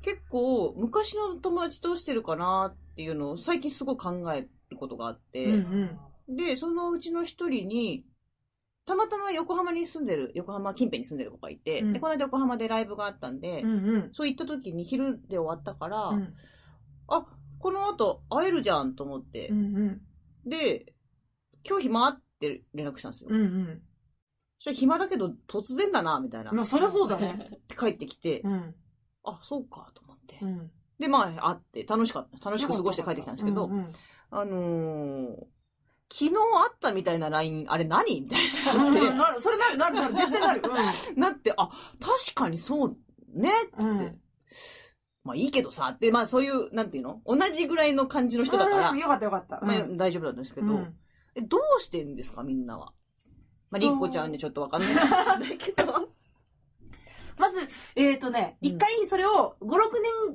[0.01, 5.99] 結構、昔の友達どうしてるかなっていうのを最近すごい考えることがあっうんて、うん。
[6.29, 8.05] で、そのうちの一人に、
[8.85, 14.09] たまたま横浜に住んでる、横浜近辺に住んでる子がいて、うんで、この間横浜でライブがあったんで、うんうん。
[14.13, 16.33] そう行った時に昼で終わったから、うん
[17.07, 17.25] あ、
[17.59, 19.61] この後会えるじゃんと思って、うんう
[20.45, 20.49] ん。
[20.49, 20.93] で、
[21.67, 23.29] 今日暇って連絡したんですよ。
[23.31, 23.81] うんうん。
[24.59, 26.51] そしたら暇だけど突然だな、みたいな。
[26.51, 27.59] まあそりゃそうだね。
[27.77, 28.75] 帰ってきて、うん。
[29.23, 30.39] あ、そうか、と思って。
[30.41, 30.71] うん。
[30.99, 32.49] で、まあ、会って、楽しかった。
[32.49, 33.93] 楽しく過ごして帰ってきたんですけど、うんうん
[34.29, 35.45] あのー、
[36.15, 36.37] 昨日会
[36.69, 38.21] ったみたいな LINE、あれ何？
[38.21, 38.41] みたい
[38.75, 40.61] うんうんななる、それなる、なる、なる、絶対なる。
[41.15, 42.97] なって、あ、確かにそう
[43.33, 43.89] ね、つって。
[43.89, 44.19] うん。
[45.23, 47.21] まあいいけどさ、って、まあそういう、なんていうの？
[47.25, 49.59] 同じぐらいの感じの人だから、うんよかったよかった。
[49.65, 50.93] まあうん大丈夫だったんですけど、うん。
[51.33, 52.93] え、どうしてんですか、みんなは？
[53.71, 55.03] まあ、りっこちゃんにちょっとわかんないしれ
[55.39, 56.09] ないけど。
[57.37, 57.59] まず、
[57.95, 59.69] えっ、とね、うん一回それを5、6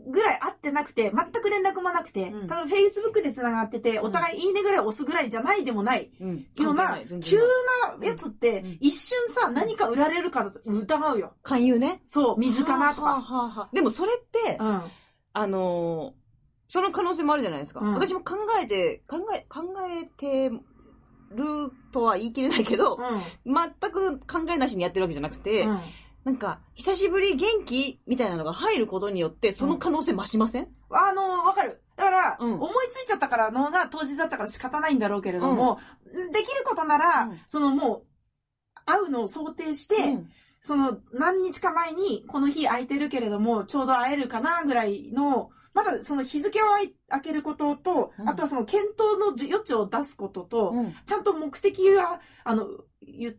[0.05, 6.47] 年ぐらい会ってなくて、全く連絡もなくて、うんただ Facebook で繋がってて、んお互いいいねぐらい押すぐらいじゃないでもないうん。
[6.57, 11.35] ような急なやつってうん、一瞬さ、何か売られるかと疑うよ。
[11.43, 12.03] 勧誘ね。
[12.09, 13.35] そう、水かなとはあか。
[13.35, 14.83] はあはあでもそれって、うん。
[15.33, 16.29] あのー
[16.71, 17.81] その可能性もあるじゃないですか。
[17.81, 22.99] うん私も考えて、考え、考えてるとは言い切れないけど、
[23.47, 23.55] うん。
[23.55, 25.81] 全く考えなしにやってるわけじゃなくて、うん。
[26.29, 31.83] なんか、久しぶり元気みたいなのが入ることによって、その可能性増しません、あの、わかる。
[31.97, 32.55] だから、うん。
[32.57, 37.41] 思いついちゃったからのが当日だったから仕方ないんだろうけれども、できることなら、うん。
[37.47, 38.03] そのもう、
[38.85, 40.31] 会うのを想定して、うん。
[40.61, 46.67] その何日か前にこの日空いてるけれども、ちょうど会えるかなぐらいの、まだその日付を
[47.09, 48.29] 開けることと、うん。
[48.29, 50.95] あとはその検討の余地を出すことと、うん。
[51.07, 52.79] ちゃんと目的が、あの、ゆ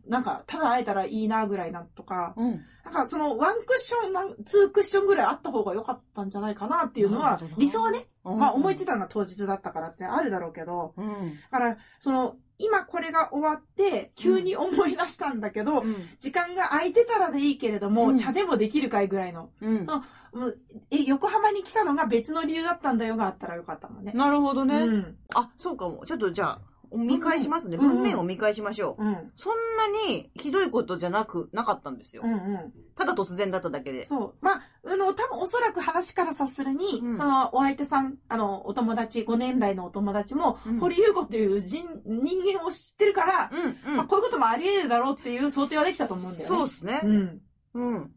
[0.06, 2.60] なんか、ただ会えたらいいなぐらいなんとか、うん。
[2.84, 8.90] なんかそのワンクッション、なんツークッションぐらいあった方が良かったんじゃないかなっていうのは理想はね、まあ思いついた。
[8.90, 11.38] たのは当日だったからってあるだろうけど、うん。
[11.50, 15.96] だから、その、今これが終わって、急に思い出したんだけど、うん。
[16.18, 19.50] 時間が空いてたらでいいけれども、うん茶でもできるかいぐらいの。
[19.60, 19.86] うん。
[20.32, 20.58] もう
[20.90, 24.12] え、横浜に来たのが別の理由だったんだよがあったらよかったもんね。
[24.12, 24.82] なるほどね。
[24.82, 25.16] うん。
[25.34, 26.04] あ、そうかも。
[26.06, 26.60] ちょっとじゃあ、
[26.92, 27.76] 見返しますね。
[27.76, 29.04] うんうん文面を見返しましょう。
[29.04, 29.32] うん。
[29.34, 32.28] そんなにひどいことじゃなく、なかったんですよう。
[32.28, 32.72] んうん。
[32.94, 34.06] ただ突然だっただけで。
[34.06, 34.34] そう。
[34.40, 43.50] まあ、あの、多分おそらく話から察するに、うんその、お相手さん、あの、お友達、5年来のお友達も、うん堀優子っていう人、人間を知ってるから、
[43.86, 46.46] うん、まあ、こういうこともあり得るだろうっていう想定はできたと思うんだよね。
[46.46, 47.08] そうですねう。
[47.08, 47.40] ん。
[47.74, 48.10] うん。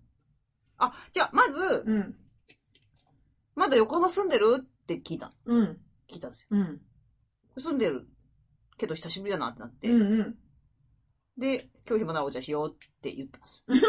[0.77, 2.15] あ、じゃあ、まず、うん。
[3.55, 4.63] まだ横浜住んでる？
[4.63, 5.31] って聞いた。
[5.45, 5.77] うん。
[6.11, 6.47] 聞いたんですよ。
[6.51, 6.81] うん。
[7.57, 8.07] 住んでる
[8.83, 9.89] けど久しぶりだなってなって。
[9.89, 10.01] うん。
[10.01, 10.35] うん。
[11.37, 13.63] で、今日暇ならお茶しようって言ったんです。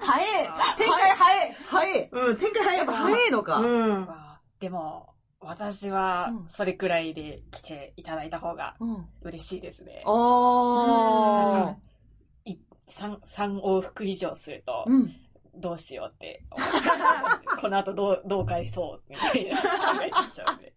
[0.00, 3.56] 早い展開早い早いうん、展開早いやっぱ早いのか。
[3.56, 3.92] うん。
[4.08, 9.08] あでも、私はうん、それくらいで来ていただいた方がうん。
[9.22, 10.02] 嬉しいですね。
[10.06, 11.76] あ
[12.44, 12.56] い
[12.88, 15.16] 三三往復以上するとー。、うん。
[15.54, 17.56] どうしようって思っちゃう。
[17.60, 19.66] この後どう、どう返そうみたいな考
[20.02, 20.72] えてしまうんで。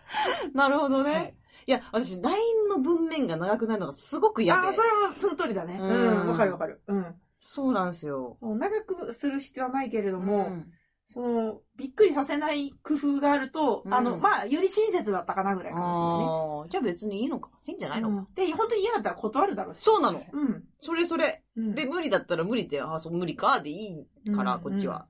[0.54, 1.10] なるほどね。
[1.10, 1.34] はい
[1.66, 4.60] い、や、私、LINE の文面が長くなるのがすごく嫌で。
[4.60, 5.78] ああ、それはその通りだね。
[5.80, 6.82] うんうん、わかるわかる。
[6.86, 7.14] うん。
[7.38, 8.38] そうなんですよ。
[8.40, 10.66] 長くする必要はないけれども、ん
[11.12, 17.50] その、びっくりさせない工夫があると、うんあの、まあ、より親切だったかなぐらいかもああ、じゃあ別にいいのか。
[17.64, 18.28] 変じゃしれなのか。
[18.34, 18.52] ないいね。
[18.52, 18.52] うん。
[18.52, 19.80] で、本当に嫌だったら断るだろうし。
[19.80, 20.22] そうなの。
[20.32, 20.64] うん。
[20.80, 21.44] それそれ。
[21.56, 21.74] うん。
[21.74, 25.06] で、無理だったら無理って、ああ、そう、無理か、でいいから、うんこっちは。。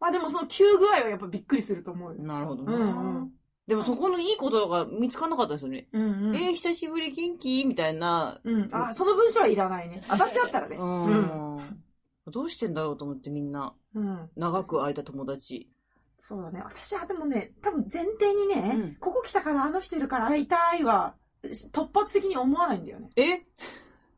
[0.00, 2.22] まあでもその急具合はやっぱびっくりすると思うよ。
[2.22, 3.32] なるほどうんうん
[3.68, 5.88] でもそこのいいことが見つかんなかったですよね。
[5.92, 6.36] うんうん。
[6.36, 7.64] えー、久しぶり元気？
[7.66, 8.40] みたいな。
[8.42, 8.68] うん。
[8.72, 10.02] あ、その文章はいらないね。
[10.08, 10.76] 私だったらね。
[10.76, 11.58] ううん。
[11.58, 11.82] ん。
[12.28, 14.30] どうしてんだろうと思ってみんな、うん。
[14.36, 15.68] 長く空いた友達。
[16.18, 16.62] そうだね。
[16.64, 23.10] 私はでもね、多分前提にね、うんここ来たからあの人いるから会いたいは、突発的に思わないんだよね。
[23.16, 23.42] え？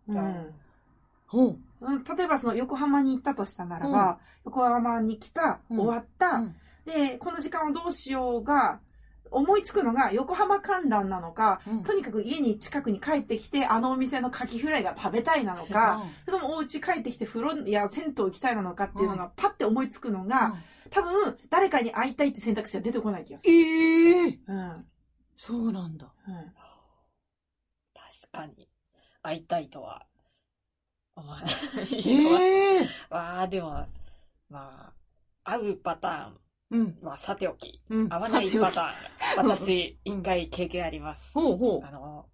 [0.06, 0.54] うん。
[1.26, 1.58] ほう。
[1.80, 8.80] うん、例えばその横浜に行ったとしたならば、横浜に来た、うん終わった、うんで、この時間をどうしようが、
[9.30, 20.56] 思いつくのが横浜観覧なのか、うんとにかく家に近くに帰ってきて、あのお店のカキフライが食べたいなのか、それともお家帰ってきて風呂や銭湯行きたいなのかっていうのがパッて思いつくのが、
[20.90, 23.52] 多分誰かに会いたいって選択肢は出てこない気がする。
[23.52, 24.58] ええうん。
[24.58, 24.84] うん。
[25.36, 26.12] そうなんだ。
[27.94, 28.68] 確かに、
[29.22, 30.06] 会いたいとは、
[31.14, 31.54] 思わない。
[32.06, 33.86] ええわあ、でも、
[34.48, 34.92] ま
[35.44, 36.32] あ、会うパタ
[36.70, 36.96] うん。
[37.00, 38.09] ーンはさておき、うん。
[38.09, 41.30] 会わないパターン、うん私、一回経験あります。
[41.33, 42.26] ほうほあの、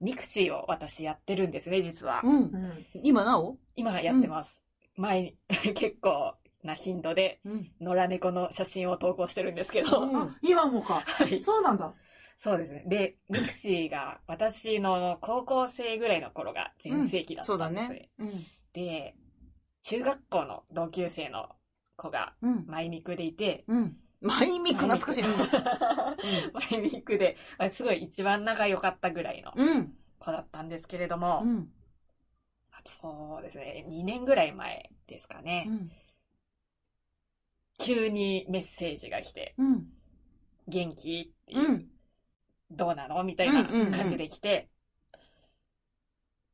[0.00, 2.28] mixi を私やってるんですね、実はう。。
[2.28, 2.40] うんう。
[2.44, 2.86] ん。
[3.02, 3.58] 今なお？
[3.76, 4.62] 今やってます。
[4.96, 5.38] 前に、
[5.74, 7.72] 結構な頻度で、うん。
[7.80, 11.02] 野良猫の写真を投稿してるんですけど、うんあ、今もか。
[11.06, 11.42] はい。
[11.42, 11.94] そうなんだ。
[12.40, 12.84] そうですね。
[12.86, 18.10] で、 mixi が私の高校生ぐらいの頃が全盛期だっそうだたんです、ね。
[18.18, 18.46] うん。
[18.72, 19.16] で、
[19.82, 21.48] 中学校の同級生の
[21.98, 22.64] 子がうん。
[22.66, 23.96] マイミクでいて、うん。
[24.22, 25.24] マイミク懐かしい。
[25.24, 29.92] マイミクで、まあすごい一番仲良かったぐらいのうん。
[30.18, 31.68] 子だったんですけれども、うん。
[32.86, 35.90] そうですね、2年ぐらい前ですかね、うん。
[37.78, 39.86] 急にメッセージが来て、うん。
[40.68, 41.32] 元気？
[41.42, 41.86] っていう、うん。
[42.70, 43.22] どうなの？
[43.24, 44.68] みたいな感じで来て、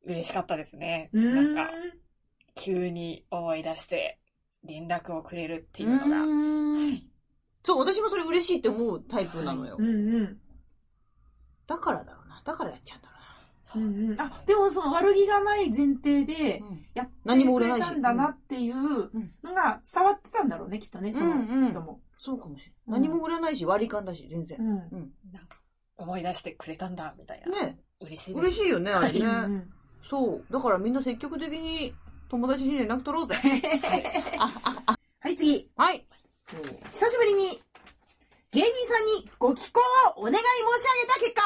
[0.06, 1.10] 嬉しかったですね。
[1.12, 1.70] なんか、
[2.54, 4.18] 急に思い出して、
[4.64, 7.02] 連絡をくれるっていうのが、うん
[7.62, 9.82] そう、私もそれ嬉しいって思うタイプなのよう。
[9.82, 9.90] んう
[10.24, 10.38] ん。
[11.66, 12.42] だからだろうな。
[12.44, 13.14] だからやっちゃうんだろ
[13.76, 14.20] うんうん。
[14.20, 16.68] あ、でもその悪気がない前提でう、な。
[16.68, 16.86] うん。
[16.94, 18.74] やって何もく売れないしたれんだなっていう
[19.42, 22.00] のが伝わってたんだろうね、きっとね、その人も。
[22.18, 23.00] そうかもしれうんない。
[23.00, 24.62] 何も売らないし、割り勘だし、全然う。
[24.62, 25.12] ん。
[25.32, 25.58] なんか、
[25.96, 27.50] 思い出してくれたんだ、みたいな。
[27.50, 28.34] ね嬉しい。
[28.34, 29.56] 嬉しいよね、あれうんうね。
[29.56, 29.70] ん
[30.08, 30.44] そう。
[30.52, 31.94] だからみんな積極的に
[32.28, 33.34] 友達に連絡取ろうぜ。
[34.38, 35.70] はい、次。
[35.76, 36.06] はい。
[36.52, 37.62] えー久しぶりに、
[38.52, 39.80] 芸人さんにご寄稿
[40.16, 40.42] をお願い申
[40.80, 41.42] し上げた結果、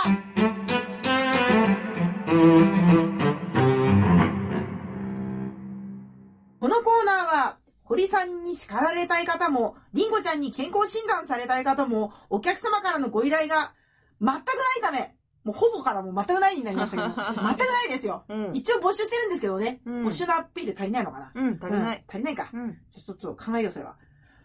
[6.60, 13.72] このコーナーは、堀さんに叱られたい方も、りんごちゃんに健康診断されたい方も、お客様からのご依頼が
[14.20, 14.44] 全くない
[14.82, 15.16] ため、
[15.48, 18.24] もうほぼからもう全くないになりましたけど、 全くないですよ。
[18.28, 18.50] うん。
[18.54, 21.96] 一応募集してるんですけどね、うん募集のアピール足りないのかなうん、足りない。
[21.96, 22.50] うん足りないか。
[22.52, 22.72] うん。
[22.90, 23.96] じゃあちょっと考えよう、それは。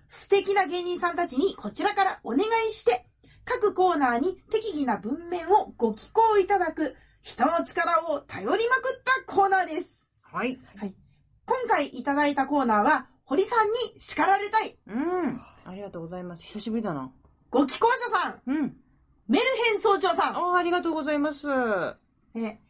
[0.08, 3.06] 素敵な芸人さんたちにこちらからお願いして、
[3.44, 10.08] 各コーナーに適宜な文面をご寄稿いただく、人の力を頼りまくったコーナーです。
[10.22, 10.58] はい。
[11.46, 14.78] 今回いただいたコーナーは、堀さんに叱られたい。
[14.88, 15.42] うん。
[15.66, 16.44] ありがとうございます。
[16.44, 17.12] 久しぶりだな。
[17.50, 18.78] ご寄稿者さん、うん。
[19.28, 21.48] メルヘン総長さああ、ありがとうございます。
[21.48, 21.96] ん。
[22.34, 22.62] ね、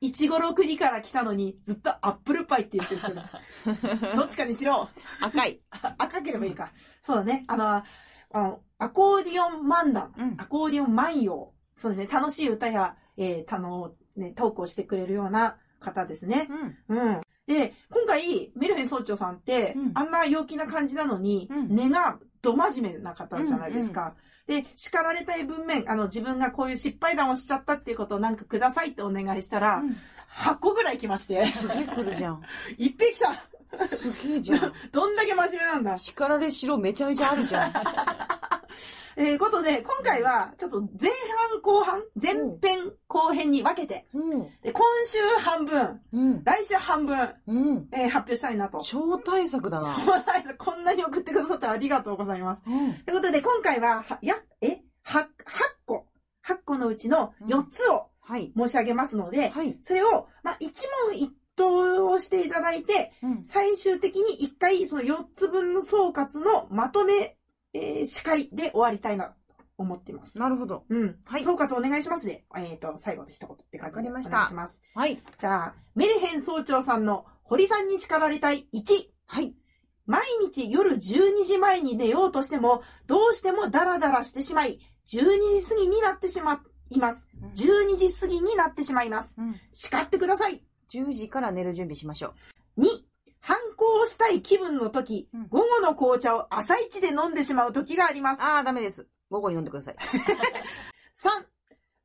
[0.00, 3.30] いちごの国から来たのに、ずっとアップルパイって言ってる人だ。
[4.14, 4.88] どっちかにしろ。
[5.20, 5.60] 赤い。
[5.70, 6.72] あ 赤ければいいか。
[7.02, 7.44] そうだね。
[7.48, 7.84] あの、あ
[8.34, 11.52] のアコーディオン漫談、うんアコーディオン万葉。
[11.76, 12.12] そうですね。
[12.12, 16.48] 楽しい歌や、えー、あの、ね、トークをしてくれるような方ですね。
[16.88, 16.98] うん。
[16.98, 17.20] うん。
[17.46, 24.14] で、今回、メルヘン総長さんって、うんあんな陽気な感じなのに、うん根がど真面目な方じゃないですか。
[24.46, 29.96] で、叱られたい文面、あの、自分がこういう失敗談をしちゃったっていうことをなんかくださいってお願いしたら、うん
[30.34, 32.42] 8個ぐらい来まして、すげえ来るじゃん。
[32.78, 33.44] いっぺん来た
[33.86, 34.72] すげえじゃん。
[34.92, 37.72] どんだけ真面目なんだ叱られしろめちゃめちゃあるじゃん。
[39.14, 41.10] えー、ことで、今回は、ちょっと前
[41.50, 42.32] 半後半、前
[42.62, 44.48] 編後編に分けて、うん。
[44.62, 46.44] で今週半分、うん。
[46.44, 47.88] 来週半分、うん。
[47.92, 48.80] えー発表したいなと。
[48.82, 49.98] 超大作だな。
[49.98, 52.62] そうなんですこんなに送ってくださってありがとうございます。
[52.66, 52.94] うん。
[53.04, 55.26] ということで、今回は、はや、え ?8、8
[55.84, 56.06] 個、
[56.46, 58.52] 8個のうちの4つをはい。
[58.56, 59.76] 申し上げますので、はい。
[59.82, 61.32] それを、まあ、一問一
[61.70, 63.44] 答をしていただいて、うん。
[63.44, 67.36] 最終的に1回、その4つ分の総括のまとめ、
[67.74, 69.34] えー、司会で終わりたいなと
[69.78, 70.38] 思っています。
[70.38, 70.84] なるほど。
[70.88, 71.18] うん。
[71.24, 72.44] はい総括お願いしますね。
[72.56, 73.98] えっ、と、最後で一言って感じで。
[73.98, 74.80] わかりましたお願いします。
[74.94, 75.22] はい。
[75.38, 78.82] じゃあ、メルヘン総長さんの堀さんに叱られたい1。
[79.26, 79.54] はい。
[80.06, 87.26] 毎日夜12時前に寝ようとしても、どうしてもダラダラしてしまい、12時過ぎになってしまいます。
[87.54, 89.34] 12時過ぎになってしまいます。
[89.38, 89.56] うん。
[89.72, 90.62] 叱ってください。
[90.92, 92.34] 10時から寝る準備しましょ
[92.78, 92.84] 2、
[93.40, 98.36] 反抗をしたい気分の時、うん午後の紅茶を朝一で飲んでしまう時がありまう。
[98.36, 98.42] す。
[98.42, 99.06] ああ、ダメです。
[99.30, 99.96] 午後に飲んでください。
[101.16, 101.44] 3、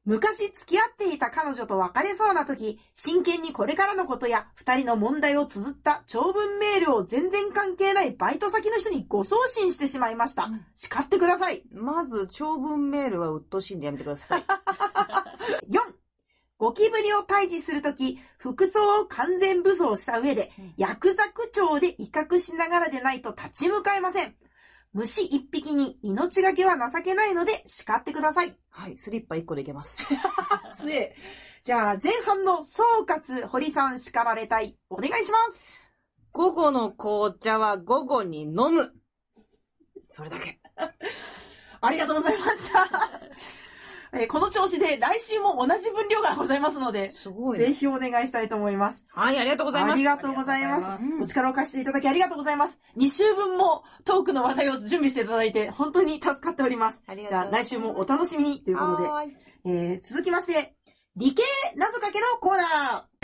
[0.06, 10.50] 昔付き合っていた彼女と別れそうな時、真剣にこれからのことや二人の問題を綴った長文メールを全然関係ないバイト先の人にご送信してしまいました。
[10.76, 11.63] 叱ってください。
[11.71, 14.45] まず、長文メールは鬱陶しいんでやめてください。
[15.69, 15.80] 4、
[16.58, 24.36] ゴキブリを退治するとき、服装を完全武装した上でうん、ヤクザ区長で威嚇しながらでないと立ち向かえません。
[24.93, 28.56] 虫一匹に命がけは情けないので叱ってください。
[28.70, 30.02] はい、スリッパ1個でいけます。
[30.80, 31.15] つえ。
[31.63, 34.78] じゃあ、前半の総括、堀さん叱られたい。
[34.89, 35.65] お願いします。
[36.32, 38.93] 午後の紅茶は午後に飲む。
[40.10, 40.60] それだけ。
[41.82, 43.12] ありがとうございました。
[44.19, 47.60] えーこの調子で来週も同じ分量がございますので、すごい。
[47.60, 49.06] ぜひお願いしたいと思います。
[49.10, 49.93] はい、ありがとうございます。
[49.93, 52.77] ありがとうございますお力を貸していただきありがとうございます。
[52.97, 57.01] 2週分もトークの話題を準備していただいて、本当に助かっております。
[57.08, 59.10] ありがじゃあ来週もお楽しみにということで、
[59.65, 60.75] えー、続きまして、
[61.15, 61.43] 理系
[61.75, 63.17] 謎かけのコーナー。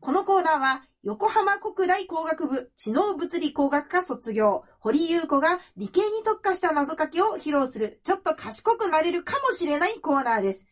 [0.00, 10.64] このコーナーは、横浜国大工学部知能物理工学科卒業、堀優子が理系に特化した謎かけを披露する、ちょっと賢くなれるかもしれないコーナーです。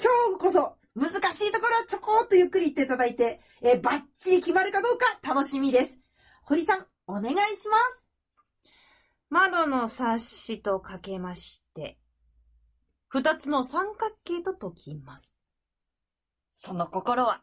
[0.00, 5.98] 今日こそ、難しいところはちょこっとゆっくり言っていただいて、えーバッチリ決まるかどうか楽しみです。
[6.44, 8.08] 堀さん、お願いします。
[9.28, 11.98] 窓の冊子とかけまして、
[13.08, 15.34] 二つの三角形と解きます。
[16.52, 17.42] その心は、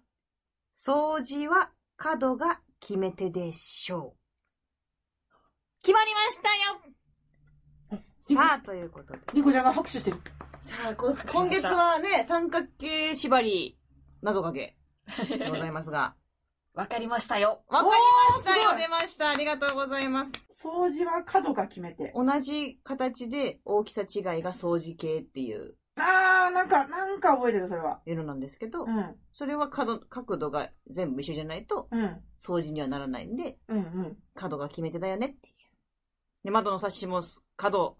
[0.77, 5.35] 掃除は角が決め手でしょう。
[5.81, 9.19] 決まりましたよさあ、ということで。
[9.33, 10.17] リコちゃんが拍手してる。
[10.61, 13.77] さあ、こ今月はね、三角形縛り、
[14.21, 14.75] 謎かけ
[15.29, 16.15] でございますが。
[16.73, 17.63] わかりましたよ。
[17.69, 17.93] わかり
[18.35, 20.31] ましたよ出ましたありがとうございます。
[20.61, 22.11] 掃除は角が決めて。
[22.15, 28.01] 同じ形で大きさ違いが掃除系っていうあー、なんか、なんか覚えてる、それは。
[28.05, 34.17] 色なんですけど、うん、それは角、角度が全部一緒じゃないとうん、掃除にはならないんで、うん、うん。
[34.35, 35.55] 角が決め手だよねっていう。
[36.43, 37.23] で、窓の冊子も
[37.55, 37.97] 角、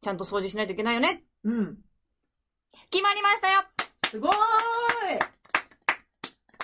[0.00, 1.78] ちゃんと掃除しないといけないよねうん。
[2.90, 3.62] 決まりましたよ
[4.10, 4.34] すごーい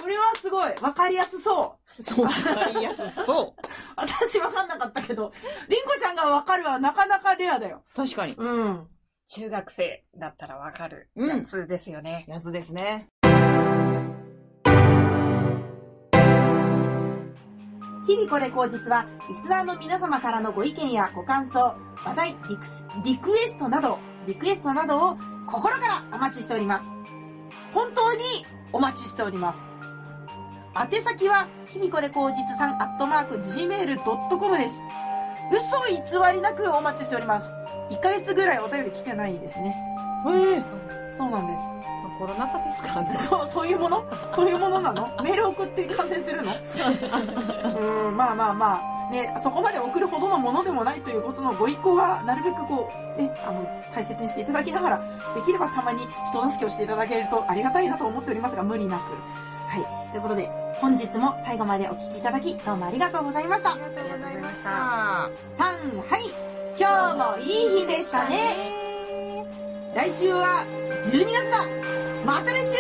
[0.01, 0.75] これはすごい。
[0.81, 2.03] わかりやすそう。
[2.03, 3.61] そう、わかりやすそう。
[3.95, 5.33] 私わかんなかったけど、
[5.69, 7.85] りんこちゃんがわかるはなかなかレアだよ。
[7.95, 8.35] 確かに。
[8.35, 8.89] うん。
[9.35, 12.27] 中学生だったらわかるうんやつですよね。
[12.29, 13.09] やつですね。
[18.07, 25.17] 日々これ口実は、リスナーの皆様からのご意見やご感想、話題、リクスリクエストなど、リクエストなどを
[25.47, 26.85] 心からお待ちしております。
[27.73, 28.23] 本当に
[28.71, 29.59] お待ちしております。
[30.95, 34.71] 宛先は、日々これ口実さん、アットマーク、gmail.com です。
[35.51, 37.62] 嘘偽りなくお待ちしております。
[37.93, 39.77] 1ヶ月ぐらいお便り来てないですね。
[40.27, 40.65] へえ。
[41.17, 41.59] そうなんです。
[42.19, 43.17] コロナ禍ですからね。
[43.29, 44.05] そう、そういうもの？
[44.31, 45.07] そういうものなの？
[45.23, 46.53] メール送って感染するの？
[48.09, 54.99] うん、まあまあまあ、ね、そこまで送るほどのものでもないということのご意向は、なるべくこう、ね、あの、大切にしていただきながら、
[55.35, 59.03] できればたまに人助けをしていただけるとありがたいなと思っておりますが、無理なく。
[59.69, 60.11] はい。
[60.13, 60.49] ということで、
[60.81, 63.73] 本日も最後までお聞きいただき、どうもありがとうございました。
[63.73, 64.69] ありがとうございました。
[65.59, 66.52] 3、はい。
[66.79, 68.73] 今日もいい日でしたね。
[69.95, 70.65] 来週は
[71.05, 71.67] 12月だ
[72.25, 72.73] また来週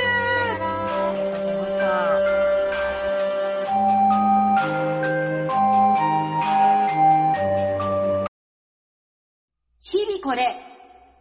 [9.81, 10.57] 日々これ、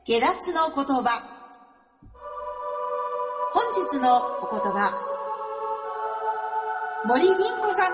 [0.05, 1.21] 下脱の言葉。
[3.53, 4.93] 本日のお言葉、
[7.05, 7.91] 森凛子さん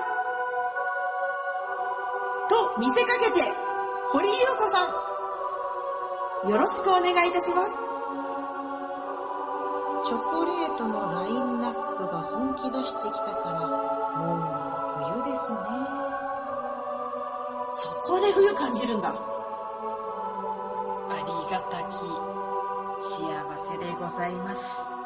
[2.48, 3.67] と見せかけて、
[4.12, 6.50] 堀優子さん。
[6.50, 7.74] よろしくお願いいたします。
[10.06, 13.68] チョコレートのラインナップが本気出してきたから、
[14.18, 14.42] もう
[15.22, 15.58] 冬ですね。
[17.66, 19.10] そこで冬感じるんだ。
[19.10, 19.14] あ
[21.26, 21.98] りがたき
[23.02, 23.28] 幸
[23.70, 24.97] せでございます。